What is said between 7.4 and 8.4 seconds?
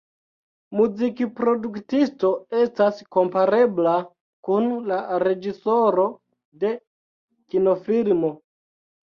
kinofilmo.